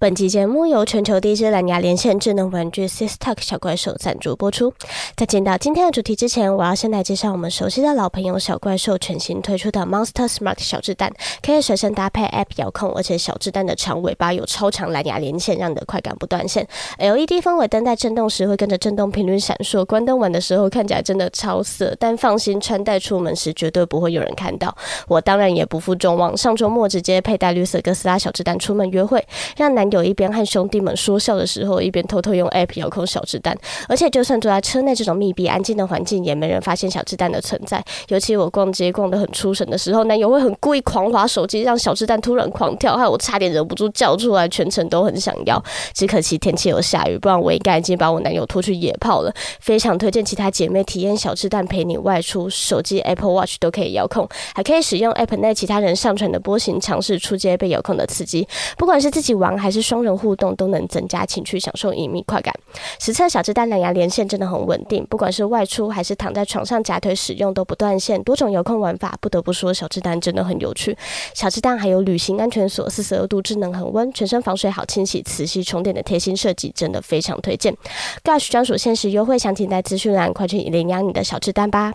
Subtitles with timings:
[0.00, 4.72] 本期节目由全球第一支蓝牙连线智能玩具 Systuck 小怪兽赞助播出。
[5.16, 16.64] 在进到今天的主题之前，我要先来介绍我们熟悉的老朋友小怪兽全新推出的 Monster Smart 小智蛋，可以随身搭配 App 遥控，而且小智蛋的长尾巴有超强蓝牙连线，让你的快感不断线。
[16.98, 24.72] LED 氛围灯在震动时会跟着震动频率闪烁，关灯玩的时候看起来真的超色，但放心，穿戴出门时绝对不会有人看到。
[25.08, 29.26] 我当然也不负众望，上周末直接佩戴绿色哥斯拉小智蛋出门约会，
[29.56, 33.56] 让男有一边和兄弟们说笑的时候，一边偷偷用 App 遥控小智蛋，
[33.88, 37.82] 而且就算坐在车内这种密闭安静的环境，也没人发现小智蛋的存在。
[38.08, 45.62] 尤其我逛街逛得很出神的时候，男友会很故意狂滑手机，让小智蛋突然狂跳，害我差点忍不住叫出来，全程都很想要。
[45.92, 49.32] 只可惜天气有下雨，不然我应该已经把我男友拖去野炮了。
[49.60, 58.46] 非常推荐其他姐妹体验小智蛋陪你外出，手机 Apple Watch 都可以遥控，还可以使用 App 内其他人上传的波形，尝试出街被遥控的刺激。
[58.76, 62.54] 不管是自己玩还是双人互动都能增加情趣，享受隐秘快感。
[62.98, 70.96] 实测小智蛋蓝牙连线真的很稳定，不管是外出还是躺在床上夹腿使用都不断线，多种遥控玩法，不得不说小智蛋真的很有趣。
[71.34, 77.76] 小智蛋还有旅行安全锁，四十二度智能恒温，全身防水好清洗，磁吸充电的贴心设计，真的非常推荐。
[78.24, 81.94] Gush 专属限时优惠详情在资讯栏，快去领养你的小智蛋吧。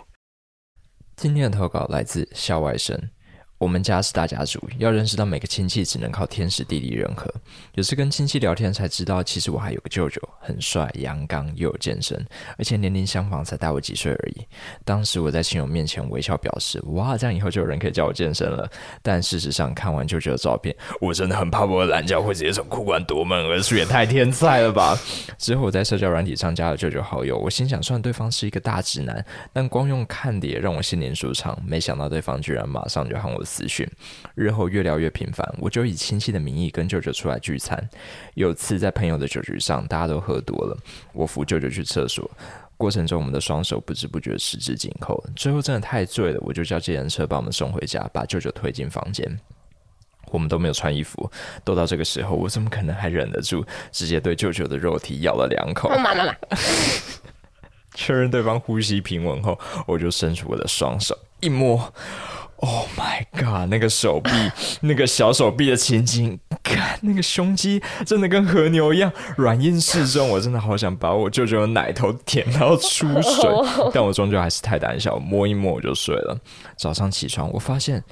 [1.16, 3.00] 今天的投稿来自校外生。
[3.56, 7.32] 我们家是大家族，要认识到每个亲戚只能靠天时地利人和。
[7.74, 12.26] 有次跟亲戚聊天才知道，其实我还有个舅舅，很帅、阳刚又有健身，
[12.58, 14.44] 而且年龄相仿，才大我几岁而已。
[14.84, 18.68] 当时我在亲友面前微笑表示：“哇，这样以后就有人可以叫我健身了。”
[19.00, 24.98] 但事实上，看完舅舅的照片，我真的很怕我的懒觉会直接从裤管夺门而出，也太天才了吧！
[25.38, 31.56] 之后我在社交软体上加了舅舅好友，我心想，虽然对方是一个大直男，但光用看的也让我心灵舒畅。
[31.64, 33.43] 没想到对方居然马上就和我。
[33.44, 33.86] 资讯
[34.34, 37.88] 日后越聊越频繁，我就以亲戚的名义跟舅舅出来聚餐。
[38.34, 40.76] 有次在朋友的酒局上，大家都喝多了，
[41.12, 42.30] 我扶舅舅去厕所，
[42.76, 45.22] 过程中我们的双手不知不觉十指紧扣。
[45.36, 49.38] 最后真的太醉了，我就叫计程车把我们送回家，把舅舅推进房间。
[50.30, 51.30] 我们都没有穿衣服，
[51.62, 53.64] 都到这个时候，我怎么可能还忍得住？
[53.92, 55.88] 直接对舅舅的肉体咬了两口。
[55.90, 56.34] 妈妈妈，
[57.94, 59.56] 确认对方呼吸平稳后，
[59.86, 61.94] 我就伸出我的双手一摸。
[62.56, 63.68] Oh my god！
[63.68, 64.30] 那个手臂，
[64.80, 70.28] 那个小手臂的情景，看那个胸肌，真的跟和牛一样软硬适中。
[70.28, 73.50] 我真的好想把我舅舅的奶头舔到出水，
[73.92, 76.38] 但我终究还是太胆小，摸一摸我就睡了。
[76.76, 78.02] 早上起床，我发现。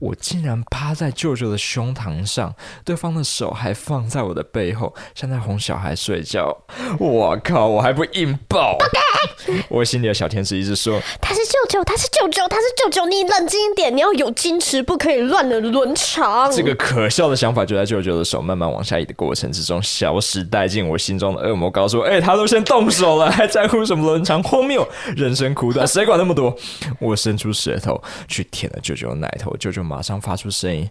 [0.00, 6.54] 我竟然趴在舅舅的胸膛上，对方的手还放在我的背后，像在哄小孩睡觉。
[6.98, 8.76] 我靠，我还不硬爆.
[9.70, 20.88] 我心里的小天使一直说：“他是舅舅，他是舅舅，他是舅舅，你冷静一点，你要有矜持，不可以乱了伦常。”这个可笑的想法就在舅舅的手慢慢往下移的过程之中消失殆尽。
[20.88, 24.40] 我心中的恶魔告诉我：“哎、欸，他都先动手了，还在乎什么伦常？
[24.44, 24.86] 荒谬！
[25.16, 26.54] 人生苦短， 谁管那么多？”
[27.00, 30.88] 我伸出舌头去舔了舅舅的奶头，舅舅马上发出声音，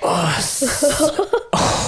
[0.00, 0.32] 啊！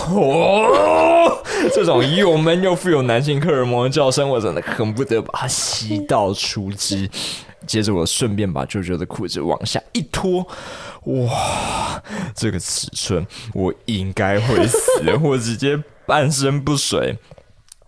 [0.09, 1.42] 哦，
[1.72, 7.09] 这种又闷又富有男性荷尔蒙的叫声，我真的恨不得把它吸到出汁。
[7.66, 10.47] 接着，我顺便把舅舅的裤子往下一脱，
[11.04, 12.03] 哇！
[12.34, 14.78] 这个尺寸，我应该会死，
[15.22, 17.19] 我直接半身不遂。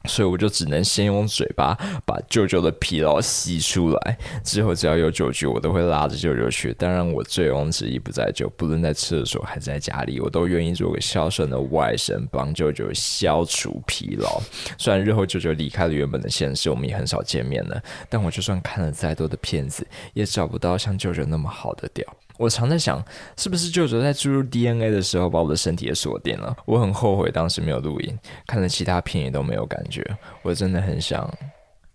[0.08, 6.72] 所以我就只能先用嘴巴把舅舅的疲劳吸出来，之后只要有酒局，我都会拉着舅舅去。
[6.72, 14.40] 当然，我醉翁之意不在酒，不论在厕所还是在家里，我都愿意做个孝顺的外甥，帮舅舅消除疲劳。
[14.78, 22.06] 虽然日后舅舅离开了原本的现实，我们也很少见面了，但我就算看了再多的片子，也找不到像舅舅那么好的屌。
[22.38, 23.04] 我常在想，
[23.36, 26.56] 是不是舅舅在注入 DNA 的时候把我的身体也锁定了？
[26.64, 30.02] 我很后悔当时没有录音，看了其他片也都没有感觉。
[30.42, 31.28] 我真的很想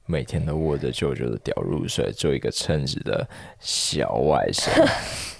[0.05, 3.25] 每天都握着舅舅的屌入睡，做一个称职的
[3.59, 4.69] 小外甥。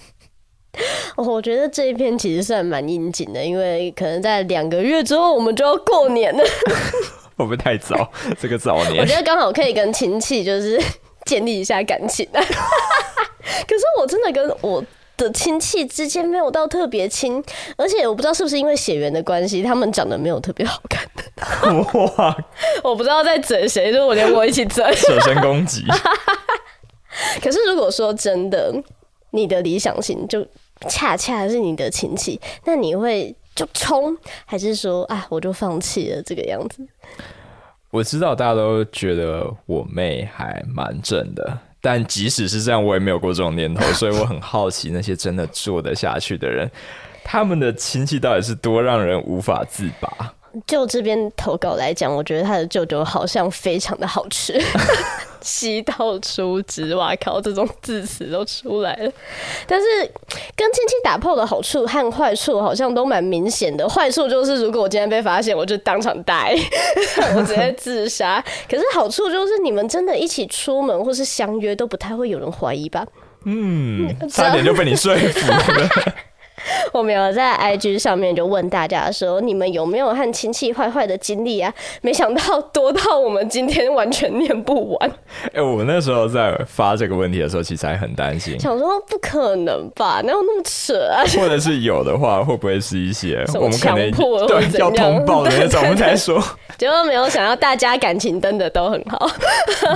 [1.16, 6.42] 我觉得这一篇其实算蛮应景的，因为可能在两个月之后我们就要过年了。
[7.36, 8.10] 会不会太早？
[8.40, 10.80] 这个早年，我觉得刚好可以跟亲戚就是
[11.26, 12.26] 建立一下感情。
[12.32, 14.84] 可是我真的跟我
[15.16, 17.42] 的亲戚之间没有到特别亲，
[17.76, 21.24] 而且我不知道是不是因为血缘的关系，他们长得没有特别好看的。
[22.16, 22.36] 哇！
[22.82, 25.82] 我不知道在整谁，就我连我一起整，舍身攻击。
[27.42, 28.74] 可是如果说真的，
[29.30, 30.44] 你的理想型就
[30.88, 36.84] 恰恰是你的亲戚，那你会就冲，还是说啊，我就放弃了这个样子？
[37.90, 41.56] 我知道大家都觉得我妹还蛮正的。
[41.86, 46.70] 但即使是这样，我也没有过这种念头， 所以我很好奇那些真的做得下去的人，
[47.22, 50.32] 他们的亲戚到底是多让人无法自拔？
[50.66, 54.58] 就这边投稿来讲，我觉得他的舅舅好像非常的好吃，
[55.44, 59.12] 西到出汁，哇靠，这种字词都出来了。
[59.66, 59.86] 但是
[60.56, 63.88] 跟亲戚打炮的好处和坏处好像都蛮明显的。
[63.88, 66.56] 坏处就是如果我今天被发现，我就当场带，
[67.36, 68.42] 我直接自杀。
[68.68, 73.06] 可是好处就是你们真的一起出门或是相约，都不太会有人怀疑吧？
[73.44, 75.88] 嗯，差点就被你说服了。
[76.92, 81.72] 我没有在 IG 上面就问大家说，你们有没有和亲戚坏坏的经历啊？
[82.02, 85.10] 没想到多到我们今天完全念不完。
[85.52, 90.20] 哎、欸，我那时候在发这个问题的时候，其实还很担心，想说不可能吧？
[90.24, 91.24] 哪有那么扯啊？
[91.36, 94.10] 或者是有的话，会不会是一些我们可能
[94.46, 95.82] 对要通报的那种？
[95.82, 96.42] 我们才说，
[96.78, 99.28] 结果没有想到大家感情真的都很好。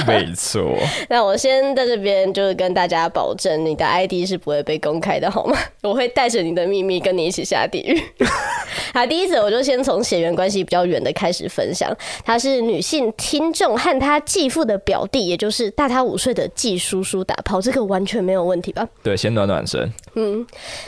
[0.06, 0.76] 没错。
[1.08, 5.56] 那我先在这边就是跟大家保证，你的 ID 是不会被公开的，好吗？
[5.82, 8.00] 我会带着你的秘密跟你一起下地狱。
[8.94, 11.94] 好，第一则我就先从血缘关系比较远的开始分享。
[12.24, 18.86] 他是女性听众和他继父的表弟，也就是大他五岁的继叔叔打炮，这个完全没有问题吧？
[19.02, 19.92] 对，先暖暖身。
[20.14, 20.46] 嗯，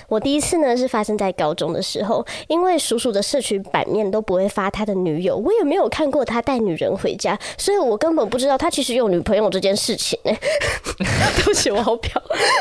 [0.08, 10.32] 我第一次呢是发生在高中的时候，因为叔叔的社群版面都不会发他的女友，我也没有看过他带女人回家，所以我根本不知道他其实有女朋友这件事情呢。
[11.36, 12.10] 对不起，我好表。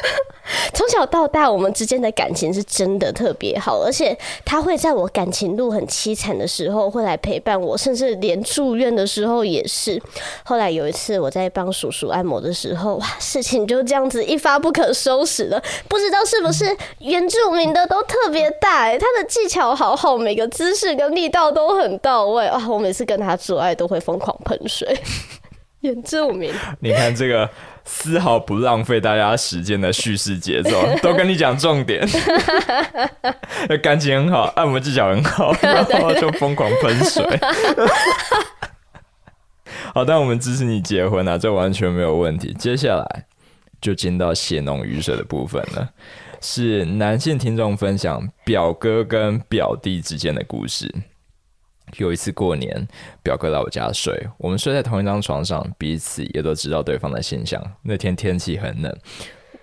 [0.74, 4.16] 从小到大，我们之间的感情是真的特别好，而且
[4.46, 10.00] 他会在我感情路很凄惨的时候会来陪伴我，甚至连住院的时候也是。
[10.44, 15.62] 后来有一次我在帮叔叔按摩的时候，哇，事情就这样子一发不可收拾了。
[15.88, 16.66] 不知道是不是
[17.00, 22.62] 原住民的都特别大，他的技巧好好，每个姿势跟力道都很到位啊！
[22.68, 24.98] 我每次跟他做爱都会疯狂喷水。
[25.81, 27.50] 原住民，你看这个。
[27.91, 30.69] 丝毫不浪费大家时间的叙事节奏，
[31.01, 32.07] 都跟你讲重点。
[33.81, 37.25] 感情很好，按摩技巧很好， 然后就疯狂喷水。
[39.94, 42.53] 好，但我们支持你结婚啊，这完全没有问题。
[42.53, 43.25] 接下来
[43.81, 45.89] 就进到血浓于水的部分了，
[46.39, 50.94] 是男性听众分享表哥跟表弟之间的故事。
[51.97, 52.88] 有一次过年，
[53.24, 57.62] 表哥来我家睡，我们睡在同一张床上，彼此也都知道对方的形象。
[57.83, 58.95] 那天天气很冷，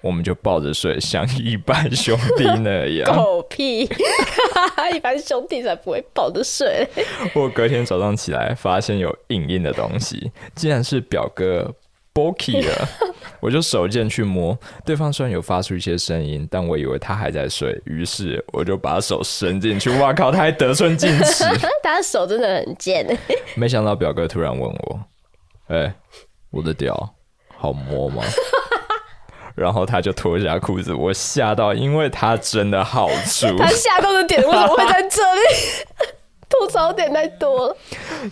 [0.00, 3.06] 我们就抱着睡，像一般兄弟那样。
[3.17, 3.88] 狗屁！
[4.94, 6.87] 一般兄弟才不会抱着睡。
[7.34, 11.75] 我隔天早上起来，发现有硬硬的东西，竟然是表哥。
[12.17, 12.89] Boki 了，
[13.41, 21.45] 我就手贱去摸，对方虽然有发出一些声音，但我以为他还在睡，于是我就把手伸进去，哇靠，他还得寸进尺，
[21.83, 23.07] 他的手真的很贱。
[23.55, 25.01] 没想到表哥突然问我
[25.69, 25.95] ：“哎、欸，
[26.51, 27.15] 我的屌
[27.55, 28.25] 好摸吗？”
[29.55, 33.47] 然后他就脱下裤子，我吓到，因为他真的好粗。
[33.59, 35.41] 他吓到的点为什么会在这里？
[36.58, 37.76] 吐槽点太多了，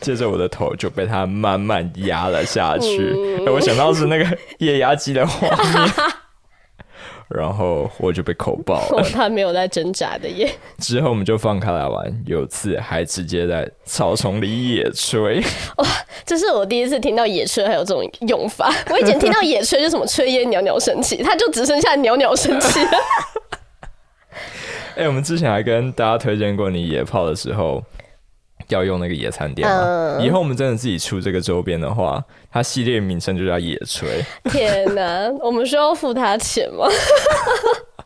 [0.01, 5.93] 接着我的头就被他慢慢压了下去，嗯欸、我想到是那个 液压机的画面，
[7.29, 9.03] 然后我就被口爆了。
[9.13, 10.51] 他没有在挣扎的耶。
[10.79, 15.45] 之后我们就放开来玩，有次还直接在草丛里野炊。
[15.79, 15.87] 哇，
[16.25, 18.73] 这是我第一次听到野炊还有这种用法。
[18.91, 22.91] 我以前听到野炊就什么炊烟袅袅升起，他就只剩下袅袅升起了。
[24.97, 27.83] 哎、欸，我们之前还跟大家推荐过你野炮的时候。
[28.69, 30.19] 要用那个野餐垫吗？
[30.21, 34.05] 以后我们真的自己出这个周边的话，它系列名称就叫野炊。
[34.51, 36.87] 天哪，我们需要付他钱吗？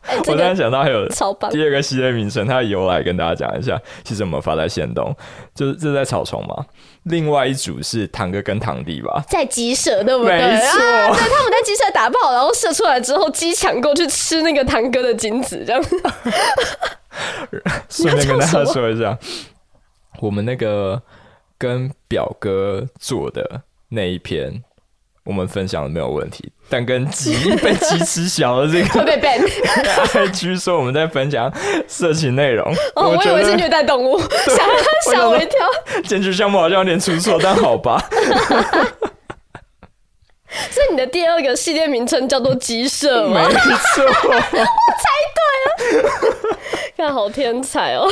[0.09, 1.07] 我突然想到还有
[1.51, 3.79] 第二个系列名称，它的由来跟大家讲一下。
[4.03, 5.15] 其实我们发在限动，
[5.53, 6.65] 就是这是在草丛嘛。
[7.03, 10.33] 另外一组是堂哥跟堂弟吧，在鸡舍对不对？
[10.33, 15.83] 没错、啊，对，他们在鸡舍打炮，然后射出来之后，鸡抢过去吃那个堂哥的精子，这样。
[17.87, 19.15] 顺便跟大家说一下。
[20.21, 21.01] 我们那个
[21.57, 24.63] 跟表哥做的那一篇，
[25.23, 30.31] 我们分享的没有问题，但跟鸡被鸡吃小的这个 会被 ban。
[30.37, 31.51] 据说我们在分享
[31.87, 35.57] 色情内容，哦，我以为是虐待动物，吓吓我一跳。
[36.03, 38.03] 检举项目好像有点出错，但好吧。
[40.71, 43.47] 所以你的第二个系列名称叫做鸡舍吗？
[43.47, 44.65] 没错，我猜
[45.35, 46.09] 对了，
[46.97, 48.09] 看好天才哦。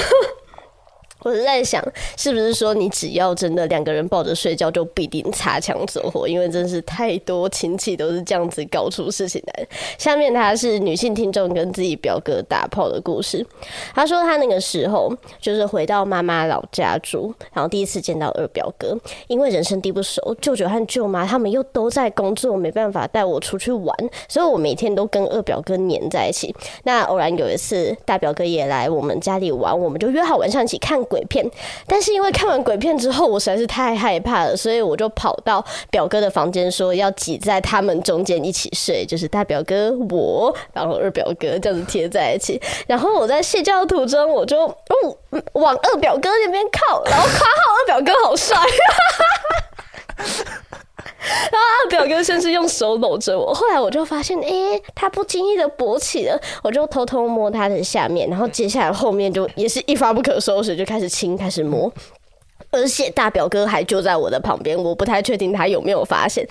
[1.27, 1.83] 我是在想，
[2.15, 6.25] 是不是说你只要真的两个人抱着睡觉，就必定擦枪走火？
[6.25, 9.67] 因为真是太多亲戚都是这样子搞出事情来。
[9.97, 13.45] 下面他是女性听众跟自己表哥打炮的故事。
[13.93, 23.93] 他说他那个时候就是回到妈妈老家住，然后第一次见到二表哥，因为人生地不熟，舅舅和舅妈他们又都在工作，没办法带我出去玩，
[24.29, 26.55] 所以我每天都跟二表哥黏在一起。
[26.85, 31.16] 那偶然有一次大表哥也来我们家里玩，我们就约好晚上一起看鬼。
[31.17, 31.49] 鬼片，
[31.87, 42.61] 但是因为看完鬼片之后，我实在是太害怕了，所以我就跑到表哥的房间说要挤在他们中间一起睡，就是大表哥我，然后二表哥这样子贴在一起。
[42.85, 45.17] 然后我在睡觉的途中，我就哦
[45.53, 48.55] 往二表哥那边靠，然后夸号二表哥好帅。
[51.51, 61.91] 然后二表哥先是用手搂着我，后来我就发现，哎、他不经意的勃起了，我就偷偷摸他的下面，然后接下来后面就也是一发不可收拾，就开始亲，开始摸。
[62.69, 66.45] 而且大表哥还就在我的旁边，我不太确定他有没有发现，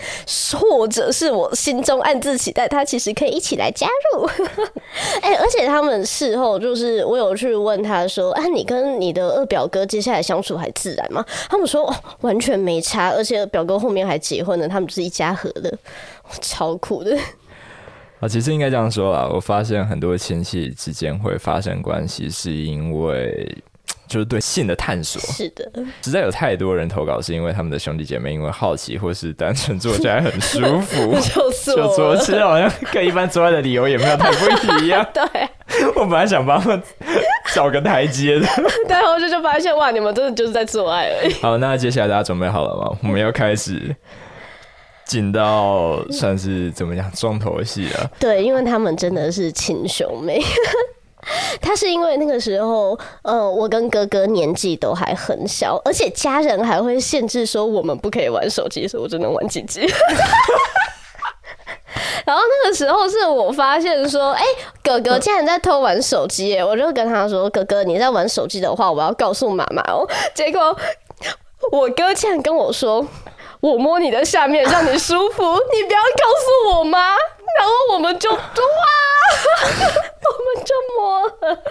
[0.54, 4.26] 或者是我心中暗自期待他其实可以一起来加入。
[5.20, 15.72] 哎、而且他们事后就是我有去问他说：“啊，你跟你的二表哥接下来相处还自然吗？”他们说：“哦，完全没差，而且表哥后面还结婚了，他们是一家和的，
[16.40, 17.16] 超酷的。
[18.20, 23.54] ”啊，其实应该这样说啦，我发现很多亲戚之间会发生关系，是因为。
[24.06, 25.70] 就是对性的探索，是的，
[26.02, 35.04] 实在有太多人投稿，是因为他们的兄弟姐妹因为好奇，或是单纯坐起来很舒服， 就坐，就坐，其实好像跟一般做爱的理由也没有太不一样。
[35.12, 35.24] 对，
[35.96, 36.82] 我本来想帮他们
[37.54, 38.46] 找个台阶的，
[38.88, 41.32] 但后就就发现哇，你们真的就是在做爱而已。
[41.42, 42.98] 好，那接下来大家准备好了吗？
[43.02, 43.94] 我们要开始
[45.04, 48.10] 进到算是怎么讲重头戏了。
[48.18, 50.40] 对，因为他们真的是亲兄妹。
[51.60, 59.86] 他是因为那个时候，呃，我跟哥哥年纪都还很小，而且家人还会限制说我们不可以玩手机，所以我只能玩机机。
[62.26, 64.42] 然后那个时候是我发现说，哎、
[64.82, 70.06] 哥哥竟然在偷玩手机，我就跟他说，哥哥你在玩手机的话，我要告诉妈妈哦。
[70.34, 70.76] 结果
[71.72, 73.06] 我哥竟然跟我说，
[73.60, 77.16] 我摸你的下面让你舒服，你不要告诉我妈。
[77.58, 78.38] 然后我们就哇，
[79.62, 81.62] 我们就摸了。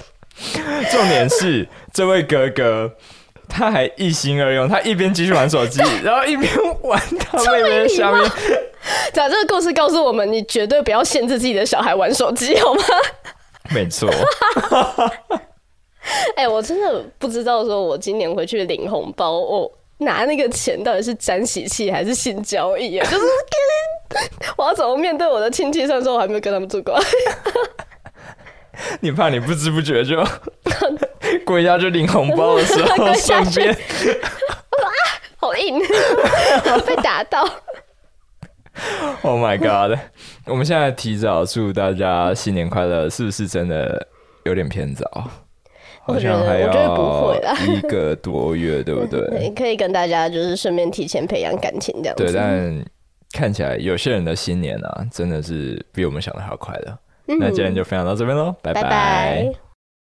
[0.91, 2.91] 重点是这位哥哥，
[3.47, 6.51] 他还一心二用，他一边继续玩手机， 然后一边
[6.81, 8.31] 玩他妹妹的下面。
[9.13, 12.83] 讲这个故事告诉我们，你绝对不要限制自己的小孩玩手机，好吗？
[13.71, 14.09] 没错。
[16.35, 23.05] 哎、欸，我真的不知道，说我今年回去领红包，我拿那个钱到底是沾喜气还是性交易啊？
[23.11, 23.25] 就是。
[24.55, 25.85] 我要怎么面对我的亲戚？
[25.85, 26.97] 虽然说我还没有跟他们做过。
[29.01, 30.23] 你怕你不知不觉就
[31.43, 33.77] 跪下去领红包的时候顺便，啊，
[35.37, 35.79] 好硬，
[36.85, 37.41] 被打到。
[39.23, 39.97] Oh my god！
[40.45, 44.07] 我们现在提早祝大家新年快乐，是不是真的
[44.43, 45.29] 有点偏早？
[46.05, 49.49] 好像还要一个多月， 对不对？
[49.55, 52.23] 可以跟大家就是顺便提前培养感情这样子。
[52.23, 52.85] 对，但。
[53.33, 56.97] 看起来有些人的新年啊，真的是比我们想的还要快乐。
[57.27, 58.81] 嗯、那今天就分享到这边喽，拜拜。
[58.81, 59.64] 拜拜。